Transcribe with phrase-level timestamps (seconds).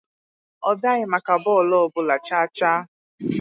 [0.69, 2.79] Ọ bịaghị maka bọọlụ ọ bụla chaa chaa.